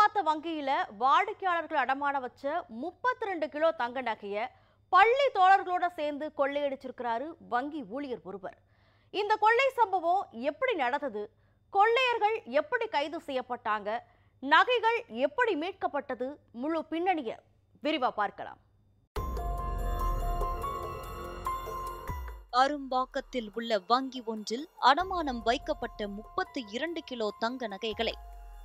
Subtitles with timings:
[0.00, 0.70] பார்த்த வங்கியில
[1.00, 2.52] வாடிக்கையாளர்கள் அடமான வச்ச
[2.82, 4.44] முப்பத்தி ரெண்டு கிலோ தங்க நகைய
[4.92, 8.56] பள்ளி தோழர்களோட சேர்ந்து கொள்ளையடிச்சிருக்கிறாரு வங்கி ஊழியர் ஒருவர்.
[9.14, 11.22] இந்த கொள்ளை சம்பவம் எப்படி நடந்தது?
[11.70, 13.90] கொள்ளையர்கள் எப்படி கைது செய்யப்பட்டாங்க?
[14.42, 16.28] நகைகள் எப்படி மீட்கப்பட்டது?
[16.62, 17.36] முழு பின்னணியை
[17.84, 18.60] விரிவா பார்க்கலாம்.
[22.62, 28.14] அரும்பாக்கத்தில் உள்ள வங்கி ஒன்றில் அடமானம் வைக்கப்பட்ட முப்பத்து இரண்டு கிலோ தங்க நகைகளை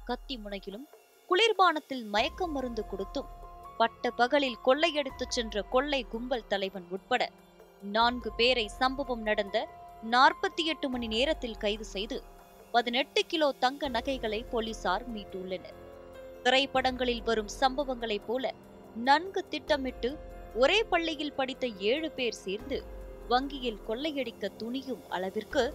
[0.10, 0.88] கத்தி முனையிலும்
[1.36, 3.30] குளிர்பானத்தில் மயக்க மருந்து கொடுத்தும்.
[3.78, 7.24] பட்ட பகலில் கொள்ளையடித்துச் சென்ற கொள்ளை கும்பல் தலைவன் உட்பட
[7.96, 9.58] நான்கு பேரை சம்பவம் நடந்த
[10.04, 12.18] நாற்பத்தி எட்டு மணி நேரத்தில் கைது செய்து
[12.74, 15.76] பதினெட்டு கிலோ தங்க நகைகளை போலீசார் மீட்டுள்ளனர்.
[16.44, 18.54] திரைப்படங்களில் வரும் சம்பவங்களைப் போல
[18.96, 20.12] நன்கு திட்டமிட்டு
[20.56, 22.80] ஒரே பள்ளியில் படித்த ஏழு பேர் சேர்ந்து
[23.28, 25.66] வங்கியில் கொள்ளையடிக்க துணியும் அளவிற்கு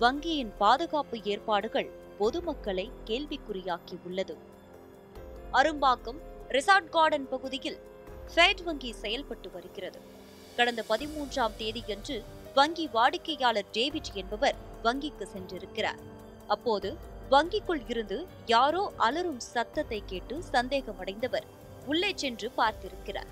[0.00, 4.36] வங்கியின் பாதுகாப்பு ஏற்பாடுகள் பொதுமக்களை கேள்விக்குறியாக்கி உள்ளது
[5.58, 7.76] அரும்பாக்கம் ரிசார்ட் கார்டன் பகுதியில்
[8.32, 9.98] ஃபெட் வங்கி செயல்பட்டு வருகிறது.
[10.56, 12.16] கடந்த பதிமூன்றாம் தேதியன்று
[12.54, 16.00] வங்கி வாடிக்கையாளர் டேவிட் என்பவர் வங்கிக்கு சென்றிருக்கிறார்.
[16.46, 16.90] அப்போது
[17.30, 21.46] வங்கிக்குள் இருந்து யாரோ அலறும் சத்தத்தை கேட்டு சந்தேகமடைந்தவர்
[21.86, 23.30] உள்ளே சென்று பார்த்திருக்கிறார்.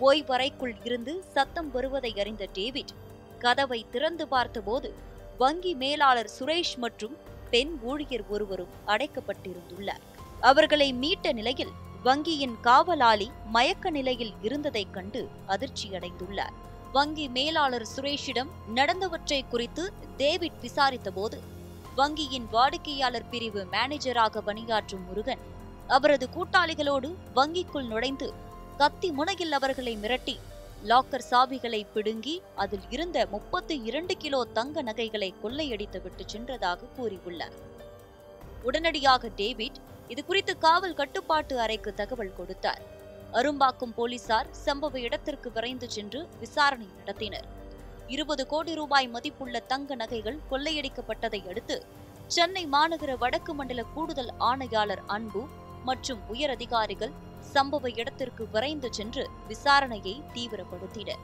[0.00, 2.94] ஓய்வறைக்குள் இருந்து சத்தம் வருவதை அறிந்த டேவிட்
[3.38, 4.90] கதவை திறந்து பார்த்தபோது
[5.38, 7.16] வங்கி மேலாளர் சுரேஷ் மற்றும்
[7.50, 10.04] பெண் ஊழியர் ஒருவரும் அடைக்கப்பட்டிருந்துள்ளார்.
[10.42, 11.72] அவர்களை மீட்ட நிலையில்
[12.04, 16.54] வங்கியின் காவலாளி மயக்க நிலையில் இருந்ததைக் கண்டு அதிர்ச்சியடைந்துள்ளார்.
[16.92, 21.38] வங்கி மேலாளர் சுரேஷிடம் நடந்தவற்றை குறித்து டேவிட் விசாரித்தபோது
[21.96, 25.38] வங்கியின் வாடிக்கையாளர் பிரிவு மேனேஜராக பணியாற்றும் முருகன்
[25.88, 28.32] அவரது கூட்டாளிகளோடு வங்கிக்குள் நுழைந்து
[28.76, 30.36] கத்தி முனையில் அவர்களை மிரட்டி
[30.84, 37.56] லாக்கர் சாவிகளை பிடுங்கி அதில் இருந்த முப்பத்தி இரண்டு கிலோ தங்க நகைகளை கொள்ளையடித்து விட்டு சென்றதாக கூறியுள்ளார்.
[38.62, 42.82] உடனடியாக டேவிட் இது குறித்து காவல் கட்டுப்பாட்டு அறைக்கு தகவல் கொடுத்தார்.
[43.32, 47.46] அரும்பாக்கம் போலீசார் சம்பவ இடத்திற்கு விரைந்து சென்று விசாரணை நடத்தினர்.
[48.06, 51.86] இருபது கோடி ரூபாய் மதிப்புள்ள தங்க நகைகள் கொள்ளையடிக்கப்பட்டதை அடுத்து
[52.26, 55.42] சென்னை மாநகர வடக்கு மண்டல கூடுதல் ஆணையாளர் அன்பு
[55.84, 57.12] மற்றும் உயர் அதிகாரிகள்
[57.54, 61.22] சம்பவ இடத்திற்கு விரைந்து சென்று விசாரணையை தீவிரப்படுத்தினர்.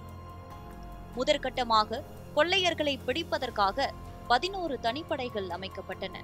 [1.17, 2.03] முதற்கட்டமாக
[2.35, 3.91] கொள்ளையர்களை பிடிப்பதற்காக
[4.27, 6.17] பதினோரு தனிப்படைகள் அமைக்கப்பட்டன.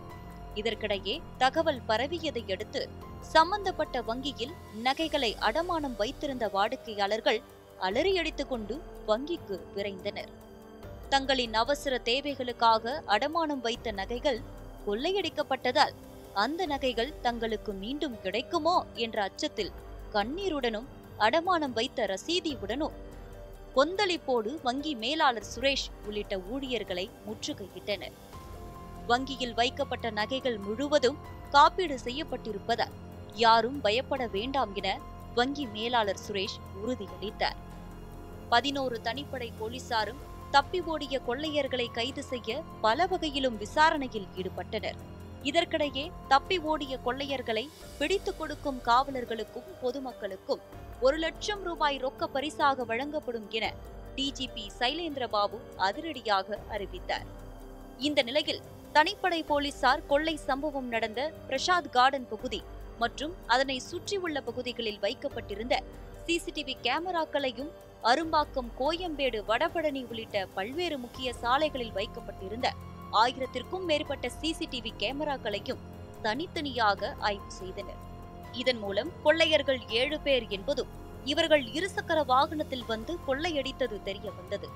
[0.54, 2.88] இதற்கிடையே தகவல் பரவியதை அடுத்து
[3.20, 7.40] சம்பந்தப்பட்ட வங்கியில் நகைகளை அடமானம் வைத்திருந்த வாடிக்கையாளர்கள்
[7.80, 8.74] அலறியடித்துக் கொண்டு
[9.06, 10.32] வங்கிக்கு விரைந்தனர்.
[11.08, 14.40] தங்களின் அவசர தேவைகளுக்காக அடமானம் வைத்த நகைகள்
[14.86, 15.94] கொள்ளையடிக்கப்பட்டதால்
[16.32, 19.72] அந்த நகைகள் தங்களுக்கு மீண்டும் கிடைக்குமோ என்ற அச்சத்தில்
[20.12, 20.88] கண்ணீருடனும்
[21.18, 22.94] அடமானம் வைத்த ரசீதியுடனும்
[23.74, 28.14] கொந்தளிப்போடு வங்கி மேலாளர் சுரேஷ் உள்ளிட்ட ஊழியர்களை முற்றுகையிட்டனர்.
[29.06, 31.18] வங்கியில் வைக்கப்பட்ட நகைகள் முழுவதும்
[31.50, 32.94] காப்பீடு செய்யப்பட்டிருப்பதால்
[33.34, 34.98] யாரும் பயப்பட வேண்டாம் என
[35.34, 37.58] வங்கி மேலாளர் சுரேஷ் உறுதியளித்தார்.
[38.48, 44.98] பதினோரு தனிப்படை போலீசாரும் தப்பி ஓடிய கொள்ளையர்களை கைது செய்ய பல வகையிலும் விசாரணையில் ஈடுபட்டனர்.
[45.42, 50.62] இதற்கிடையே தப்பி ஓடிய கொள்ளையர்களை பிடித்துக் கொடுக்கும் காவலர்களுக்கும் பொதுமக்களுக்கும்
[51.00, 53.72] ஒரு லட்சம் ரூபாய் ரொக்க பரிசாக வழங்கப்படும் என
[54.16, 57.26] டிஜிபி சைலேந்திர பாபு அதிரடியாக அறிவித்தார்.
[57.98, 58.62] இந்த நிலையில்
[58.94, 62.60] தனிப்படை போலீசார் கொள்ளை சம்பவம் நடந்த பிரசாத் கார்டன் பகுதி
[62.98, 65.74] மற்றும் அதனை சுற்றியுள்ள பகுதிகளில் வைக்கப்பட்டிருந்த
[66.26, 67.70] சிசிடிவி கேமராக்களையும்
[68.02, 72.70] அரும்பாக்கம் கோயம்பேடு வடபழனி உள்ளிட்ட பல்வேறு முக்கிய சாலைகளில் வைக்கப்பட்டிருந்த
[73.22, 75.82] ஆயிரத்திற்கும் மேற்பட்ட சிசிடிவி கேமராக்களையும்
[76.22, 78.00] தனித்தனியாக ஆய்வு செய்தனர்.
[78.52, 80.92] இதன் மூலம் கொள்ளையர்கள் ஏழு பேர் என்பதும்
[81.24, 84.68] இவர்கள் இருசக்கர வாகனத்தில் வந்து கொள்ளையடித்தது தெரிய வந்தது.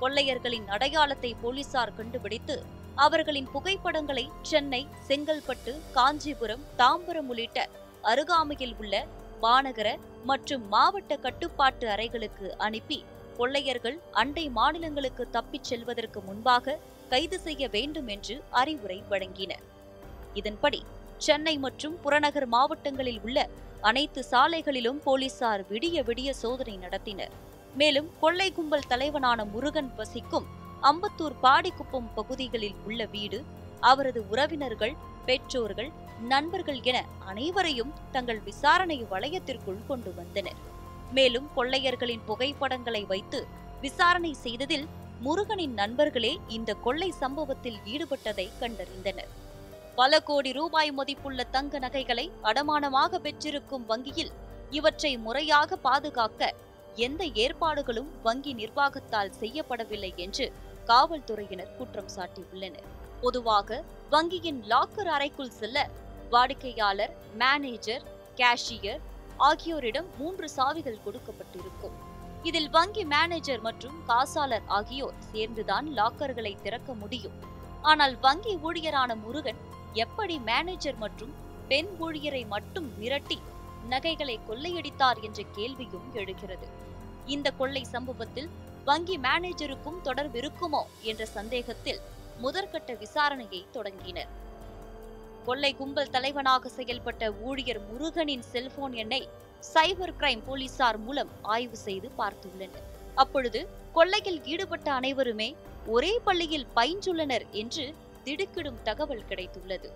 [0.00, 2.56] கொள்ளையர்களின் அடையாளத்தை போலீசார் கண்டுபிடித்து
[2.96, 7.68] அவர்களின் புகைப்படங்களை சென்னை செங்கல்பட்டு காஞ்சிபுரம் தாம்பரம் உள்ளிட்ட
[8.02, 9.06] அருகாமையில் உள்ள
[9.42, 13.04] மாநகர மற்றும் மாவட்ட கட்டுப்பாட்டு அறைகளுக்கு அனுப்பி
[13.36, 19.64] கொள்ளையர்கள் அண்டை மாநிலங்களுக்கு தப்பிச் செல்வதற்கு முன்பாக கைது செய்ய வேண்டும் என்று அறிவுரை வழங்கினர்.
[20.34, 20.84] இதன்படி
[21.18, 23.48] சென்னை மற்றும் புறநகர் மாவட்டங்களில் உள்ள
[23.80, 27.34] அனைத்து சாலைகளிலும் போலீசார் விடிய விடிய சோதனை நடத்தினர்.
[27.74, 30.46] மேலும் கொள்ளை கும்பல் தலைவனான முருகன் வசிக்கும்
[30.82, 33.44] அம்பத்தூர் பாடிக்குப்பம் பகுதிகளில் உள்ள வீடு
[33.80, 34.94] அவரது உறவினர்கள்
[35.26, 35.90] பெற்றோர்கள்
[36.28, 40.60] நண்பர்கள் என அனைவரையும் தங்கள் விசாரணை வளையத்திற்குள் கொண்டு வந்தனர்.
[41.12, 43.46] மேலும் கொள்ளையர்களின் புகைப்படங்களை வைத்து
[43.80, 44.86] விசாரணை செய்ததில்
[45.20, 49.30] முருகனின் நண்பர்களே இந்த கொள்ளை சம்பவத்தில் ஈடுபட்டதை கண்டறிந்தனர்.
[49.94, 54.32] பல கோடி ரூபாய் மதிப்புள்ள தங்க நகைகளை அடமானமாக பெற்றிருக்கும் வங்கியில்
[54.70, 56.54] இவற்றை முறையாக பாதுகாக்க
[56.96, 60.52] எந்த ஏற்பாடுகளும் வங்கி நிர்வாகத்தால் செய்யப்படவில்லை என்று
[60.90, 62.88] காவல்துறையினர் குற்றம் சாட்டியுள்ளனர்.
[63.20, 63.78] பொதுவாக
[64.10, 65.78] வங்கியின் லாக்கர் அறைக்குள் செல்ல
[66.32, 68.04] வாடிக்கையாளர் மேனேஜர்
[68.40, 69.02] கேஷியர்
[69.48, 71.96] ஆகியோரிடம் மூன்று சாவிகள் கொடுக்கப்பட்டிருக்கும்.
[72.48, 77.36] இதில் வங்கி மேனேஜர் மற்றும் காசாளர் ஆகியோர் சேர்ந்துதான் லாக்கர்களை திறக்க முடியும்.
[77.90, 79.60] ஆனால் வங்கி ஊழியரான முருகன்
[80.04, 81.34] எப்படி மேனேஜர் மற்றும்
[81.70, 83.38] பெண் ஊழியரை மட்டும் மிரட்டி
[83.88, 86.68] நகைகளை கொள்ளையடித்தார் என்ற கேள்வியும் எழுகிறது.
[87.34, 88.50] இந்த கொள்ளை சம்பவத்தில்
[88.88, 90.80] வங்கி மேனேஜருக்கும் தொடர்பு இருக்குமோ
[91.10, 92.00] என்ற சந்தேகத்தில்
[92.42, 94.30] முதற்கட்ட விசாரணையை தொடங்கினர்.
[95.46, 99.28] கொள்ளை கும்பல் தலைவனாக செயல்பட்ட ஊழியர் முருகனின் செல்போன் எண்ணை
[99.74, 102.86] சைபர் கிரைம் போலீசார் மூலம் ஆய்வு செய்து பார்த்துள்ளனர்.
[103.14, 103.60] அப்பொழுது
[103.92, 105.54] கொள்ளையில் ஈடுபட்ட அனைவருமே
[105.86, 107.94] ஒரே பள்ளியில் பயின்றுள்ளனர் என்று
[108.24, 109.88] திடுக்கிடும் தகவல் கிடைத்துள்ளது.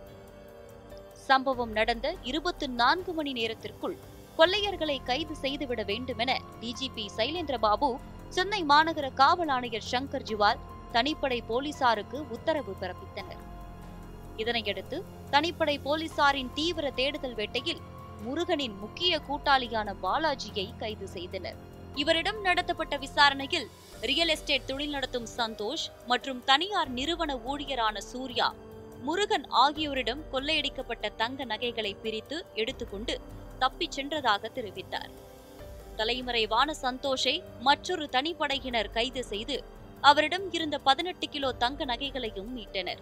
[1.28, 3.98] சம்பவம் நடந்த இருபத்தி நான்கு மணி நேரத்திற்குள்
[4.38, 7.90] கொள்ளையர்களை கைது செய்துவிட வேண்டுமென டிஜிபி சைலேந்திரபாபு
[8.34, 10.60] சென்னை மாநகர காவல் ஆணையர் சங்கர் ஜிவால்
[10.92, 13.40] தனிப்படை போலீசாருக்கு உத்தரவு பிறப்பித்தனர்.
[14.36, 14.96] இதனையடுத்து
[15.30, 17.80] தனிப்படை போலீசாரின் தீவிர தேடுதல் வேட்டையில்
[18.22, 21.58] முருகனின் முக்கிய கூட்டாளியான பாலாஜியை கைது செய்தனர்.
[21.94, 23.68] இவரிடம் நடத்தப்பட்ட விசாரணையில்
[24.00, 28.48] ரியல் எஸ்டேட் தொழில் நடத்தும் சந்தோஷ் மற்றும் தனியார் நிறுவன ஊழியரான சூர்யா
[29.06, 33.16] முருகன் ஆகியோரிடம் கொள்ளையடிக்கப்பட்ட தங்க நகைகளை பிரித்து எடுத்துக்கொண்டு
[33.58, 35.10] தப்பிச் சென்றதாக தெரிவித்தார்.
[36.00, 39.56] தலைமறைவான சந்தோஷை மற்றொரு தனிப்படையினர் கைது செய்து
[40.00, 43.00] அவரிடம் இருந்த பதினெட்டு கிலோ தங்க நகைகளையும் மீட்டனர்.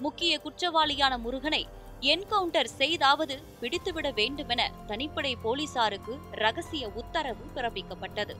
[0.00, 1.62] முக்கிய குற்றவாளியான முருகனை
[2.00, 8.34] என்கவுண்டர் செய்தாவது பிடித்துவிட வேண்டுமென தனிப்படை போலீசாருக்கு ரகசிய உத்தரவு பிறப்பிக்கப்பட்டது.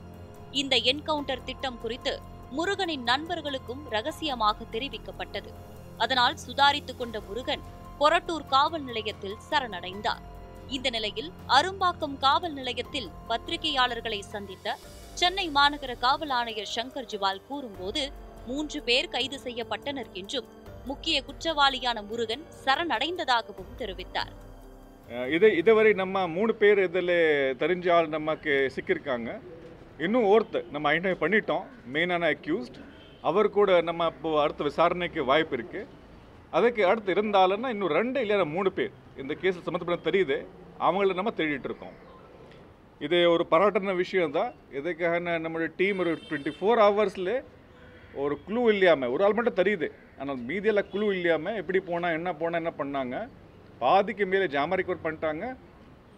[0.51, 2.13] இந்த என்கவுண்டர் திட்டம் குறித்து
[2.51, 5.49] முருகனின் நண்பர்களுக்கும் ரகசியமாக தெரிவிக்கப்பட்டது.
[5.97, 7.63] அதனால் சுதாரித்துக் கொண்ட முருகன்
[7.99, 10.23] கொரட்டூர் காவல் நிலையத்தில் சரணடைந்தார்.
[10.75, 14.75] இந்த நிலையில் அரும்பாக்கம் காவல் நிலையத்தில் பத்திரிகையாளர்களை சந்தித்த
[15.19, 18.03] சென்னை மாநகர காவல் ஆணையர் சங்கர் ஜிவால் கூறும்போது
[18.49, 20.47] மூன்று பேர் கைது செய்யப்பட்டனர் என்றும்
[20.89, 24.33] முக்கிய குற்றவாளியான முருகன் சரணடைந்ததாகவும் தெரிவித்தார்.
[25.35, 27.15] இது இதுவரை நம்ம மூணு பேர் இதில்
[27.61, 29.29] தெரிஞ்ச ஆள் நமக்கு சிக்கியிருக்காங்க.
[30.05, 32.79] இன்னும் ஒருத்தர் நம்ம ஐடென்டிஃபை பண்ணிட்டோம் மெயினான அக்யூஸ்ட்
[33.29, 35.89] அவர் கூட நம்ம இப்போ அடுத்த விசாரணைக்கு வாய்ப்பு இருக்குது
[36.57, 40.37] அதுக்கு அடுத்து இருந்தாலும்னா இன்னும் ரெண்டு இல்லையா மூணு பேர் இந்த கேஸில் சம்மந்தப்பட தெரியுது.
[40.85, 41.95] அவங்கள நம்ம தேடிட்டு இருக்கோம்.
[43.05, 47.33] இது ஒரு பாராட்டின விஷயம் தான் இதுக்காக நம்மளுடைய டீம் ஒரு டுவெண்ட்டி ஃபோர் ஹவர்ஸில்
[48.23, 49.87] ஒரு குழு இல்லாமல் ஒரு ஆள் மட்டும் தெரியுது.
[50.19, 53.17] ஆனால் மீதியெல்லாம் குழு இல்லாமல் எப்படி போனால் என்ன போனால் என்ன பண்ணாங்க?
[53.83, 55.45] பாதிக்கு மேலே ஜாம ரெக்கவர் பண்ணிட்டாங்க.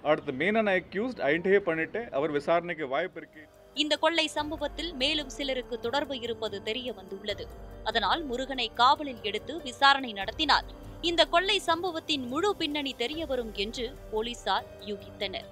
[0.09, 3.43] அடுத்து மெயினான அக்யூஸ்ட் ஐடென்டிஃபை பண்ணிட்டு அவர் விசாரணைக்கு வாய்ப்பு இருக்கு.
[3.81, 7.45] இந்த கொள்ளை சம்பவத்தில் மேலும் சிலருக்கு தொடர்பு இருப்பது தெரிய வந்துள்ளது.
[7.89, 10.69] அதனால் முருகனை காவலில் எடுத்து விசாரணை நடத்தினால்
[11.09, 15.47] இந்த கொள்ளை சம்பவத்தின் முழு பின்னணி தெரிய வரும் என்று போலீசார் யூகித்தனர்.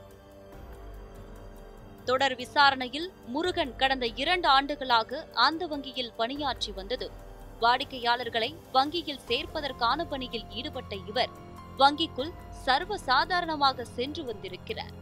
[2.07, 7.07] தொடர் விசாரணையில் முருகன் கடந்த இரண்டு ஆண்டுகளாக ஆந்த வங்கியில் பணியாற்றி வந்தது.
[7.63, 11.33] வாடிக்கையாளர்களை வங்கியில் சேர்ப்பதற்கான பணியில் ஈடுபட்ட இவர்
[11.81, 12.31] வங்கிக்குள்
[12.65, 14.93] சர்வ சாதாரணமாக சென்று வந்திருக்கிறார்.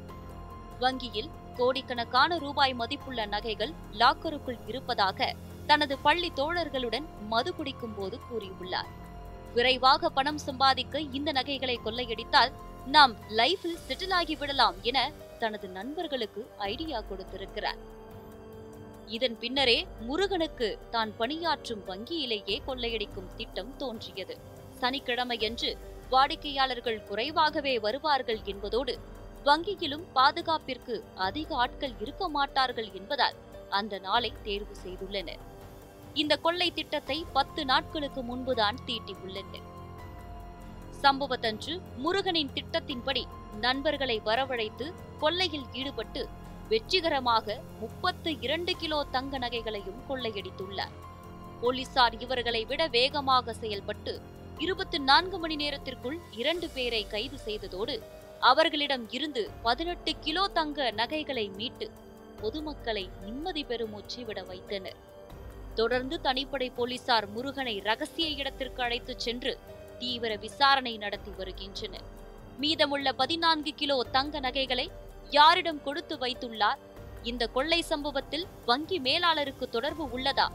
[0.80, 5.30] வங்கியில் கோடிக்கணக்கான ரூபாய் மதிப்புள்ள நகைகள் லாக்கருக்குள் இருப்பதாக
[5.68, 8.92] தனது பள்ளி தோழர்களுடன் மது குடிக்கும் போது கூறியுள்ளார்.
[9.58, 12.52] விரைவாக பணம் சம்பாதிக்க இந்த நகைகளை கொள்ளையடித்தால்
[12.96, 14.98] நாம் லைஃபில் செட்டில் ஆகி விடலாம் என
[15.42, 17.80] தனது நண்பர்களுக்கு ஐடியா கொடுத்திருக்கிறார்.
[19.16, 19.78] இதன் பின்னரே
[20.08, 24.36] முருகனுக்கு தான் பணியாற்றும் வங்கியிலேயே கொள்ளையடிக்கும் திட்டம் தோன்றியது.
[24.82, 25.70] சனிக்கிழமையன்று
[26.14, 28.96] வாடிக்கையாளர்கள் குறைவாகவே வருவார்கள் என்பதோடு
[29.48, 30.96] வங்கியிலும் பாதுகாப்பிற்கு
[31.28, 33.38] அதிக ஆட்கள் இருக்க மாட்டார்கள் என்பதால்
[33.80, 35.42] அந்த நாளை தேர்வு செய்துள்ளனர்.
[36.22, 39.60] இந்த கொள்ளை திட்டத்தை பத்து நாட்களுக்கு முன்புதான் தீட்டியுள்ளது
[41.04, 43.24] சம்பவத்தன்று முருகனின் திட்டத்தின்படி
[43.66, 44.86] நண்பர்களை வரவழைத்து
[45.22, 46.22] கொள்ளையில் ஈடுபட்டு
[46.72, 50.96] வெற்றிகரமாக முப்பத்து இரண்டு கிலோ தங்க நகைகளையும் கொள்ளையடித்துள்ளார்.
[51.62, 54.14] போலீசார் இவர்களை விட வேகமாக செயல்பட்டு
[54.66, 57.96] இருபத்தி நான்கு மணி நேரத்திற்குள் இரண்டு பேரை கைது செய்ததோடு
[58.52, 61.88] அவர்களிடம் இருந்து பதினெட்டு கிலோ தங்க நகைகளை மீட்டு
[62.42, 64.98] பொதுமக்களை நிம்மதி பெருமூச்சு விட வைத்தனர்.
[65.80, 69.60] தொடர்ந்து தனிப்படை போலீசார் முருகனை ரகசிய இடத்திற்கு அழைத்துச் சென்று
[70.00, 72.06] தீவிர விசாரணை நடத்தி வருகின்றனர்.
[72.58, 74.92] மீதமுள்ள பதினான்கு கிலோ தங்க நகைகளை
[75.30, 76.80] யாரிடம் கொடுத்து வைத்துள்ளார்?
[77.24, 80.48] இந்த கொள்ளை சம்பவத்தில் வங்கி மேலாளருக்கு தொடர்பு உள்ளதா?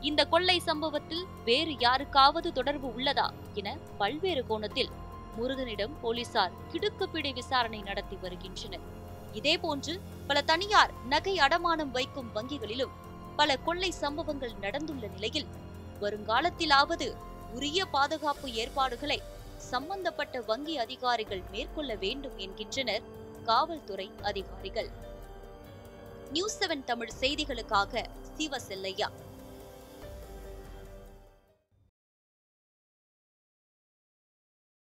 [0.00, 3.28] இந்த கொள்ளை சம்பவத்தில் வேறு யாருக்காவது தொடர்பு உள்ளதா?
[3.54, 4.92] என பல்வேறு கோணத்தில்
[5.38, 8.84] முருகனிடம் போலீசார் கிடுக்குப்பிடி விசாரணை நடத்தி வருகின்றனர்.
[9.32, 12.94] இதேபோன்று பல தனியார் நகை அடமானம் வைக்கும் வங்கிகளிலும்
[13.36, 15.46] பல கொள்ளை சம்பவங்கள் நடந்துள்ள நிலையில்
[16.00, 17.14] வருங்காலத்திலாவது
[17.52, 19.22] உரிய பாதுகாப்பு ஏற்பாடுகளை
[19.56, 23.02] சம்பந்தப்பட்ட வங்கி அதிகாரிகள் மேற்கொள்ள வேண்டும் என்கின்றனர்
[23.44, 24.90] காவல்துறை அதிகாரிகள்.
[26.32, 28.04] நியூஸ் செவன் தமிழ் செய்திகளுக்காக
[28.38, 29.08] சிவசெல்லையா?